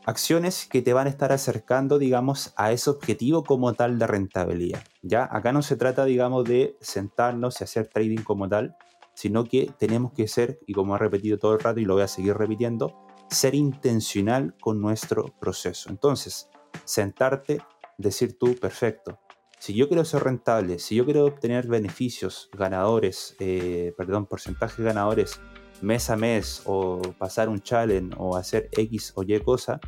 acciones 0.05 0.67
que 0.67 0.84
te 0.84 0.94
van 0.94 1.08
a 1.08 1.10
estar 1.10 1.32
acercando, 1.32 1.98
digamos, 1.98 2.53
a 2.58 2.72
ese 2.72 2.91
objetivo 2.91 3.44
como 3.44 3.74
tal 3.74 3.98
de 3.98 4.05
rentabilidad. 4.05 4.84
Ya, 5.01 5.27
acá 5.32 5.51
no 5.51 5.63
se 5.63 5.77
trata, 5.77 6.05
digamos, 6.05 6.44
de 6.44 6.77
sentarnos 6.79 7.60
y 7.60 7.63
hacer 7.63 7.88
trading 7.88 8.22
como 8.22 8.48
tal, 8.48 8.77
sino 9.15 9.46
que 9.46 9.72
tenemos 9.79 10.12
que 10.12 10.27
ser, 10.27 10.60
y 10.67 10.74
como 10.74 10.96
he 10.96 11.00
repetido 11.00 11.39
todo 11.39 11.53
el 11.53 11.60
rato 11.60 11.79
y 11.79 11.86
lo 11.86 11.96
voy 11.96 12.03
a 12.03 12.08
seguir 12.08 12.38
repitiendo, 12.38 13.05
ser 13.29 13.55
intencional 13.55 14.55
con 14.60 14.82
nuestro 14.82 15.34
proceso. 15.39 15.89
Entonces, 15.89 16.50
sentarte, 16.86 17.62
decir 17.98 18.38
tú, 18.38 18.55
perfecto, 18.55 19.20
si 19.60 19.74
yo 19.74 19.88
quiero 19.88 20.05
ser 20.05 20.24
rentable, 20.24 20.79
si 20.79 20.96
yo 20.96 21.05
quiero 21.05 21.25
obtener 21.25 21.67
beneficios 21.67 22.50
ganadores, 22.53 23.36
eh, 23.39 23.94
perdón, 23.98 24.27
porcentajes 24.27 24.84
ganadores 24.84 25.39
mes 25.82 26.10
a 26.10 26.15
mes 26.15 26.62
o 26.65 27.01
pasar 27.17 27.50
un 27.50 27.62
challenge 27.62 28.15
o 28.20 28.36
hacer 28.38 28.70
X 28.74 29.13
o 29.15 29.24
Y 29.24 29.39
cosa, 29.39 29.79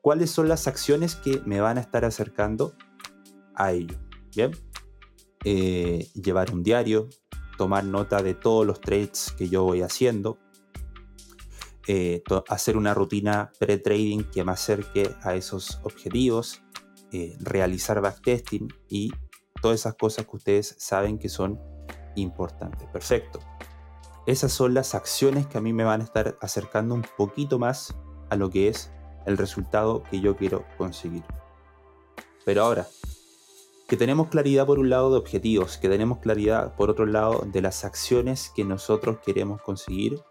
¿cuáles 0.00 0.30
son 0.30 0.48
las 0.48 0.66
acciones 0.66 1.14
que 1.14 1.42
me 1.44 1.60
van 1.60 1.78
a 1.78 1.82
estar 1.82 2.04
acercando 2.04 2.74
a 3.54 3.72
ello? 3.72 3.96
Bien, 4.34 4.52
eh, 5.44 6.08
llevar 6.14 6.52
un 6.52 6.62
diario, 6.62 7.08
tomar 7.58 7.84
nota 7.84 8.22
de 8.22 8.34
todos 8.34 8.66
los 8.66 8.80
trades 8.80 9.34
que 9.36 9.48
yo 9.48 9.64
voy 9.64 9.82
haciendo, 9.82 10.38
eh, 11.92 12.22
hacer 12.46 12.76
una 12.76 12.94
rutina 12.94 13.50
pre-trading 13.58 14.22
que 14.30 14.44
me 14.44 14.52
acerque 14.52 15.10
a 15.22 15.34
esos 15.34 15.80
objetivos, 15.82 16.62
eh, 17.10 17.36
realizar 17.40 18.00
backtesting 18.00 18.68
y 18.88 19.10
todas 19.60 19.80
esas 19.80 19.96
cosas 19.96 20.24
que 20.24 20.36
ustedes 20.36 20.76
saben 20.78 21.18
que 21.18 21.28
son 21.28 21.58
importantes. 22.14 22.88
Perfecto. 22.92 23.40
Esas 24.24 24.52
son 24.52 24.72
las 24.72 24.94
acciones 24.94 25.48
que 25.48 25.58
a 25.58 25.60
mí 25.60 25.72
me 25.72 25.82
van 25.82 26.00
a 26.00 26.04
estar 26.04 26.38
acercando 26.40 26.94
un 26.94 27.04
poquito 27.16 27.58
más 27.58 27.92
a 28.28 28.36
lo 28.36 28.50
que 28.50 28.68
es 28.68 28.92
el 29.26 29.36
resultado 29.36 30.04
que 30.04 30.20
yo 30.20 30.36
quiero 30.36 30.64
conseguir. 30.78 31.24
Pero 32.44 32.62
ahora, 32.62 32.86
que 33.88 33.96
tenemos 33.96 34.28
claridad 34.28 34.64
por 34.64 34.78
un 34.78 34.90
lado 34.90 35.10
de 35.10 35.18
objetivos, 35.18 35.76
que 35.76 35.88
tenemos 35.88 36.18
claridad 36.18 36.76
por 36.76 36.88
otro 36.88 37.04
lado 37.04 37.44
de 37.46 37.62
las 37.62 37.84
acciones 37.84 38.52
que 38.54 38.62
nosotros 38.62 39.18
queremos 39.26 39.60
conseguir, 39.60 40.22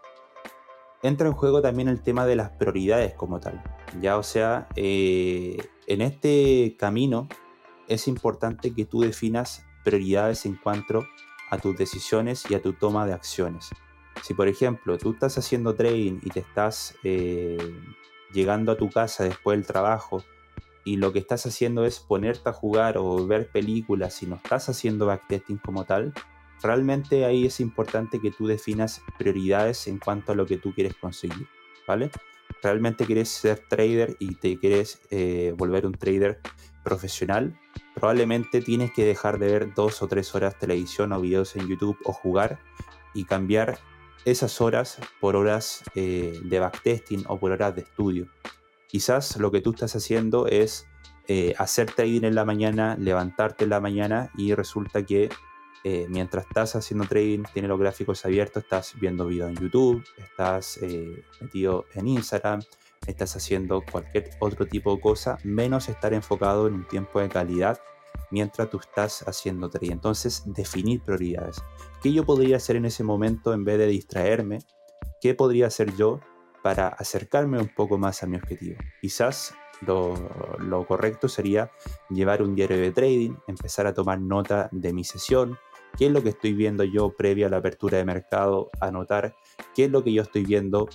entra 1.02 1.26
en 1.28 1.34
juego 1.34 1.62
también 1.62 1.88
el 1.88 2.02
tema 2.02 2.26
de 2.26 2.36
las 2.36 2.50
prioridades 2.50 3.14
como 3.14 3.40
tal. 3.40 3.62
Ya, 4.00 4.18
o 4.18 4.22
sea, 4.22 4.68
eh, 4.76 5.56
en 5.86 6.00
este 6.00 6.76
camino 6.78 7.28
es 7.88 8.06
importante 8.08 8.74
que 8.74 8.84
tú 8.84 9.00
definas 9.00 9.64
prioridades 9.84 10.46
en 10.46 10.56
cuanto 10.56 11.04
a 11.50 11.58
tus 11.58 11.76
decisiones 11.76 12.44
y 12.48 12.54
a 12.54 12.62
tu 12.62 12.72
toma 12.74 13.06
de 13.06 13.12
acciones. 13.12 13.70
Si 14.22 14.34
por 14.34 14.48
ejemplo 14.48 14.98
tú 14.98 15.12
estás 15.12 15.38
haciendo 15.38 15.74
trading 15.74 16.20
y 16.22 16.30
te 16.30 16.40
estás 16.40 16.94
eh, 17.02 17.58
llegando 18.32 18.72
a 18.72 18.76
tu 18.76 18.90
casa 18.90 19.24
después 19.24 19.58
del 19.58 19.66
trabajo 19.66 20.22
y 20.84 20.96
lo 20.96 21.12
que 21.12 21.18
estás 21.18 21.46
haciendo 21.46 21.84
es 21.84 22.00
ponerte 22.00 22.48
a 22.48 22.52
jugar 22.52 22.98
o 22.98 23.26
ver 23.26 23.50
películas 23.50 24.22
y 24.22 24.26
no 24.26 24.36
estás 24.36 24.68
haciendo 24.68 25.06
backtesting 25.06 25.58
como 25.58 25.84
tal, 25.84 26.12
realmente 26.62 27.24
ahí 27.24 27.46
es 27.46 27.60
importante 27.60 28.20
que 28.20 28.30
tú 28.30 28.46
definas 28.46 29.02
prioridades 29.18 29.86
en 29.86 29.98
cuanto 29.98 30.32
a 30.32 30.34
lo 30.34 30.46
que 30.46 30.56
tú 30.56 30.74
quieres 30.74 30.94
conseguir, 30.94 31.46
¿vale? 31.86 32.10
Realmente 32.62 33.06
quieres 33.06 33.28
ser 33.28 33.60
trader 33.68 34.16
y 34.18 34.34
te 34.34 34.58
quieres 34.58 35.00
eh, 35.10 35.54
volver 35.56 35.86
un 35.86 35.92
trader 35.92 36.40
profesional, 36.82 37.58
probablemente 37.94 38.60
tienes 38.60 38.92
que 38.92 39.04
dejar 39.04 39.38
de 39.38 39.46
ver 39.46 39.74
dos 39.74 40.02
o 40.02 40.08
tres 40.08 40.34
horas 40.34 40.58
televisión 40.58 41.12
o 41.12 41.20
videos 41.20 41.56
en 41.56 41.68
YouTube 41.68 41.98
o 42.04 42.12
jugar 42.12 42.58
y 43.14 43.24
cambiar 43.24 43.78
esas 44.24 44.60
horas 44.60 44.98
por 45.20 45.36
horas 45.36 45.82
eh, 45.94 46.38
de 46.44 46.58
backtesting 46.58 47.24
o 47.28 47.38
por 47.38 47.52
horas 47.52 47.74
de 47.74 47.82
estudio. 47.82 48.28
Quizás 48.86 49.36
lo 49.36 49.50
que 49.50 49.60
tú 49.60 49.70
estás 49.70 49.94
haciendo 49.96 50.46
es 50.46 50.86
eh, 51.28 51.54
hacer 51.58 51.92
trading 51.92 52.24
en 52.24 52.34
la 52.34 52.44
mañana, 52.44 52.96
levantarte 52.98 53.64
en 53.64 53.70
la 53.70 53.80
mañana 53.80 54.30
y 54.36 54.52
resulta 54.54 55.04
que 55.04 55.28
eh, 55.84 56.06
mientras 56.08 56.46
estás 56.46 56.76
haciendo 56.76 57.06
trading, 57.06 57.44
tienes 57.52 57.68
los 57.68 57.78
gráficos 57.78 58.24
abiertos, 58.26 58.64
estás 58.64 58.94
viendo 59.00 59.26
videos 59.26 59.50
en 59.50 59.56
YouTube, 59.56 60.04
estás 60.18 60.78
eh, 60.82 61.24
metido 61.40 61.86
en 61.94 62.08
Instagram, 62.08 62.60
estás 63.06 63.34
haciendo 63.36 63.82
cualquier 63.90 64.30
otro 64.40 64.66
tipo 64.66 64.94
de 64.94 65.00
cosa, 65.00 65.38
menos 65.42 65.88
estar 65.88 66.12
enfocado 66.12 66.66
en 66.66 66.74
un 66.74 66.88
tiempo 66.88 67.20
de 67.20 67.28
calidad 67.28 67.80
mientras 68.30 68.68
tú 68.68 68.78
estás 68.78 69.26
haciendo 69.26 69.70
trading. 69.70 69.92
Entonces, 69.92 70.42
definir 70.46 71.02
prioridades. 71.02 71.62
¿Qué 72.02 72.12
yo 72.12 72.24
podría 72.24 72.56
hacer 72.56 72.76
en 72.76 72.84
ese 72.84 73.02
momento 73.02 73.52
en 73.52 73.64
vez 73.64 73.78
de 73.78 73.86
distraerme? 73.86 74.58
¿Qué 75.20 75.34
podría 75.34 75.66
hacer 75.66 75.94
yo 75.96 76.20
para 76.62 76.88
acercarme 76.88 77.58
un 77.58 77.68
poco 77.74 77.98
más 77.98 78.22
a 78.22 78.26
mi 78.26 78.36
objetivo? 78.36 78.76
Quizás 79.00 79.54
lo, 79.80 80.14
lo, 80.58 80.86
correcto 80.86 81.28
sería 81.28 81.70
llevar 82.10 82.42
un 82.42 82.54
diario 82.54 82.76
de 82.76 82.92
trading, 82.92 83.34
empezar 83.46 83.86
a 83.86 83.94
tomar 83.94 84.20
nota 84.20 84.68
de 84.72 84.92
mi 84.92 85.04
sesión, 85.04 85.58
qué 85.96 86.06
es 86.06 86.12
lo 86.12 86.22
que 86.22 86.30
estoy 86.30 86.52
viendo 86.52 86.84
yo 86.84 87.10
previa 87.10 87.46
a 87.46 87.50
la 87.50 87.58
apertura 87.58 87.98
de 87.98 88.04
mercado, 88.04 88.70
anotar 88.80 89.36
qué 89.74 89.84
es 89.84 89.90
lo 89.90 90.02
que 90.02 90.12
yo 90.12 90.22
estoy 90.22 90.44
viendo, 90.44 90.88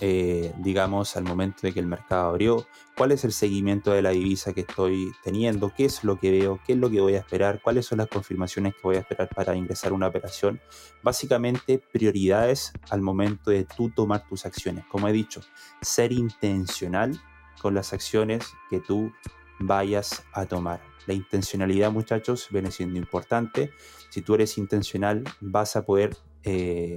eh, 0.00 0.52
digamos, 0.58 1.16
al 1.16 1.24
momento 1.24 1.60
de 1.62 1.72
que 1.72 1.80
el 1.80 1.86
mercado 1.86 2.30
abrió, 2.30 2.66
cuál 2.96 3.12
es 3.12 3.24
el 3.24 3.32
seguimiento 3.32 3.92
de 3.92 4.02
la 4.02 4.10
divisa 4.10 4.52
que 4.52 4.62
estoy 4.62 5.12
teniendo, 5.22 5.72
qué 5.76 5.84
es 5.84 6.04
lo 6.04 6.18
que 6.18 6.30
veo, 6.30 6.60
qué 6.66 6.72
es 6.72 6.78
lo 6.78 6.90
que 6.90 7.00
voy 7.00 7.14
a 7.14 7.18
esperar, 7.18 7.60
cuáles 7.62 7.86
son 7.86 7.98
las 7.98 8.08
confirmaciones 8.08 8.74
que 8.74 8.80
voy 8.82 8.96
a 8.96 9.00
esperar 9.00 9.28
para 9.28 9.54
ingresar 9.54 9.92
a 9.92 9.94
una 9.94 10.08
operación. 10.08 10.60
Básicamente, 11.02 11.78
prioridades 11.92 12.72
al 12.90 13.02
momento 13.02 13.50
de 13.50 13.64
tú 13.64 13.90
tomar 13.90 14.26
tus 14.28 14.46
acciones. 14.46 14.84
Como 14.86 15.08
he 15.08 15.12
dicho, 15.12 15.42
ser 15.80 16.12
intencional 16.12 17.20
con 17.60 17.74
las 17.74 17.92
acciones 17.92 18.52
que 18.70 18.80
tú 18.80 19.12
vayas 19.58 20.24
a 20.32 20.46
tomar. 20.46 20.80
La 21.06 21.14
intencionalidad, 21.14 21.90
muchachos, 21.92 22.48
viene 22.50 22.70
siendo 22.70 22.98
importante. 22.98 23.72
Si 24.14 24.22
tú 24.22 24.36
eres 24.36 24.58
intencional, 24.58 25.24
vas 25.40 25.74
a 25.74 25.84
poder, 25.84 26.16
eh, 26.44 26.94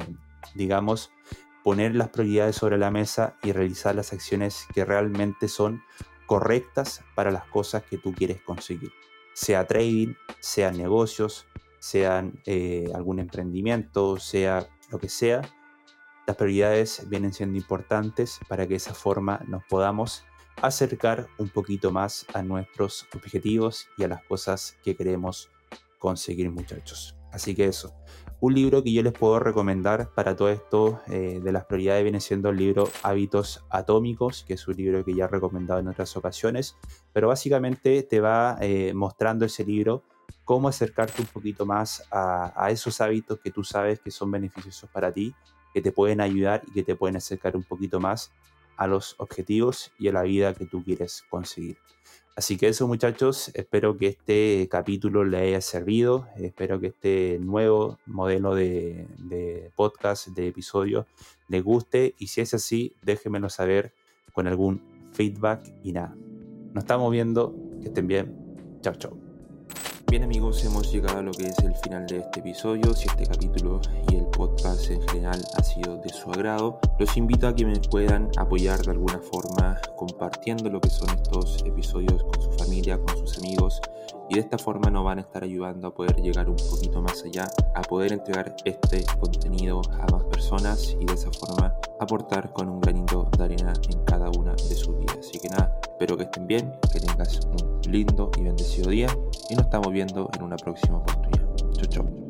digamos, 0.54 1.12
poner 1.64 1.96
las 1.96 2.10
prioridades 2.10 2.56
sobre 2.56 2.78
la 2.78 2.92
mesa 2.92 3.38
y 3.42 3.54
realizar 3.54 3.96
las 3.96 4.14
acciones 4.14 4.68
que 4.72 4.86
realmente 4.86 5.48
son 5.48 5.82
correctas 6.28 7.04
para 7.16 7.32
las 7.32 7.46
cosas 7.46 7.82
que 7.82 7.98
tú 7.98 8.14
quieres 8.14 8.40
conseguir. 8.44 8.92
Sea 9.34 9.66
trading, 9.66 10.14
sean 10.42 10.78
negocios, 10.78 11.48
sean 11.80 12.40
eh, 12.46 12.86
algún 12.94 13.18
emprendimiento, 13.18 14.18
sea 14.18 14.68
lo 14.92 15.00
que 15.00 15.10
sea. 15.10 15.42
Las 16.28 16.36
prioridades 16.36 17.10
vienen 17.10 17.34
siendo 17.34 17.58
importantes 17.58 18.40
para 18.48 18.66
que 18.68 18.74
de 18.74 18.76
esa 18.76 18.94
forma 18.94 19.42
nos 19.48 19.64
podamos 19.64 20.24
acercar 20.62 21.28
un 21.40 21.50
poquito 21.50 21.92
más 21.92 22.28
a 22.36 22.44
nuestros 22.44 23.08
objetivos 23.16 23.88
y 23.98 24.04
a 24.04 24.08
las 24.08 24.24
cosas 24.24 24.78
que 24.84 24.96
queremos 24.96 25.50
conseguir 25.98 26.50
muchachos. 26.52 27.16
Así 27.32 27.54
que 27.54 27.66
eso, 27.66 27.94
un 28.40 28.54
libro 28.54 28.84
que 28.84 28.94
yo 28.94 29.02
les 29.02 29.14
puedo 29.14 29.40
recomendar 29.40 30.14
para 30.14 30.36
todo 30.36 30.50
esto 30.50 31.02
eh, 31.08 31.40
de 31.44 31.52
las 31.52 31.66
prioridades 31.66 32.04
viene 32.04 32.22
siendo 32.22 32.50
el 32.50 32.58
libro 32.58 32.88
Hábitos 33.04 33.66
Atómicos, 33.70 34.44
que 34.44 34.54
es 34.54 34.68
un 34.68 34.76
libro 34.76 35.04
que 35.04 35.16
ya 35.16 35.26
he 35.26 35.28
recomendado 35.28 35.80
en 35.80 35.88
otras 35.88 36.16
ocasiones, 36.16 36.76
pero 37.14 37.30
básicamente 37.30 38.04
te 38.04 38.20
va 38.20 38.58
eh, 38.62 38.94
mostrando 38.94 39.44
ese 39.46 39.66
libro 39.66 40.04
cómo 40.46 40.68
acercarte 40.68 41.22
un 41.22 41.28
poquito 41.28 41.66
más 41.66 42.04
a, 42.12 42.54
a 42.56 42.70
esos 42.70 43.02
hábitos 43.02 43.40
que 43.40 43.52
tú 43.52 43.64
sabes 43.64 44.00
que 44.00 44.12
son 44.12 44.30
beneficiosos 44.30 44.90
para 44.92 45.12
ti, 45.12 45.34
que 45.74 45.82
te 45.82 45.92
pueden 45.92 46.22
ayudar 46.22 46.62
y 46.68 46.74
que 46.74 46.84
te 46.84 46.96
pueden 46.96 47.18
acercar 47.18 47.56
un 47.56 47.64
poquito 47.64 48.00
más 48.00 48.32
a 48.78 48.86
los 48.86 49.16
objetivos 49.18 49.92
y 49.98 50.10
a 50.10 50.14
la 50.14 50.22
vida 50.22 50.54
que 50.54 50.68
tú 50.68 50.84
quieres 50.84 51.24
conseguir. 51.30 51.78
Así 52.38 52.56
que 52.56 52.68
eso 52.68 52.88
muchachos, 52.88 53.50
espero 53.56 53.98
que 53.98 54.10
este 54.10 54.68
capítulo 54.70 55.24
le 55.24 55.38
haya 55.40 55.60
servido, 55.60 56.28
espero 56.36 56.80
que 56.80 56.88
este 56.88 57.40
nuevo 57.42 57.98
modelo 58.06 58.54
de, 58.54 59.72
podcast, 59.76 60.28
de 60.28 60.50
episodio, 60.50 61.08
les 61.48 61.64
guste 61.64 62.14
y 62.20 62.28
si 62.28 62.42
es 62.42 62.54
así, 62.54 62.94
déjenmelo 63.02 63.50
saber 63.50 63.92
con 64.34 64.46
algún 64.46 64.84
feedback 65.14 65.68
y 65.84 65.94
nada. 65.94 66.16
Nos 66.76 66.84
estamos 66.84 67.12
viendo, 67.12 67.56
que 67.82 67.88
estén 67.88 68.06
bien, 68.06 68.80
chao 68.82 68.94
chao. 68.94 69.27
Bien 70.10 70.24
amigos, 70.24 70.64
hemos 70.64 70.90
llegado 70.90 71.20
a 71.20 71.22
lo 71.22 71.32
que 71.32 71.48
es 71.48 71.60
el 71.60 71.76
final 71.76 72.08
de 72.08 72.20
este 72.20 72.40
episodio. 72.40 72.94
Si 72.94 73.10
este 73.10 73.26
capítulo 73.26 73.82
y 74.10 74.16
el 74.16 74.26
podcast 74.28 74.90
en 74.90 75.06
general 75.10 75.44
ha 75.58 75.62
sido 75.62 75.98
de 75.98 76.08
su 76.08 76.32
agrado, 76.32 76.80
los 76.98 77.18
invito 77.18 77.46
a 77.46 77.54
que 77.54 77.66
me 77.66 77.78
puedan 77.78 78.30
apoyar 78.38 78.82
de 78.84 78.92
alguna 78.92 79.20
forma 79.20 79.82
compartiendo 79.98 80.70
lo 80.70 80.80
que 80.80 80.90
son 80.90 81.10
estos 81.10 81.62
episodios 81.66 82.24
con 82.24 82.42
su 82.42 82.52
familia, 82.54 82.98
con 82.98 83.18
sus 83.18 83.38
amigos 83.40 83.82
y 84.30 84.36
de 84.36 84.42
esta 84.42 84.58
forma 84.58 84.90
nos 84.90 85.04
van 85.04 85.20
a 85.20 85.22
estar 85.22 85.44
ayudando 85.44 85.88
a 85.88 85.94
poder 85.94 86.16
llegar 86.22 86.50
un 86.50 86.56
poquito 86.56 87.02
más 87.02 87.24
allá, 87.24 87.48
a 87.76 87.82
poder 87.82 88.14
entregar 88.14 88.56
este 88.66 89.04
contenido 89.20 89.82
a 89.92 90.12
más 90.12 90.24
personas 90.26 90.96
y 91.00 91.06
de 91.06 91.14
esa 91.14 91.32
forma 91.32 91.74
aportar 92.00 92.52
con 92.54 92.70
un 92.70 92.80
granito 92.80 93.30
de 93.38 93.44
arena 93.44 93.74
en 93.90 94.04
cada 94.04 94.30
una 94.30 94.54
de 94.54 94.76
sus 94.76 94.98
vidas. 94.98 95.18
Así 95.20 95.40
que 95.40 95.50
nada, 95.50 95.80
espero 95.84 96.18
que 96.18 96.24
estén 96.24 96.48
bien, 96.48 96.74
que 96.92 97.00
tengas 97.00 97.40
un 97.46 97.82
lindo 97.92 98.32
y 98.38 98.44
bendecido 98.44 98.90
día 98.90 99.08
y 99.50 99.56
nos 99.56 99.66
estamos 99.66 99.92
viendo 99.92 100.30
en 100.36 100.44
una 100.44 100.58
próxima 100.58 100.98
oportunidad. 100.98 101.48
Chau, 101.74 101.88
chau. 101.88 102.27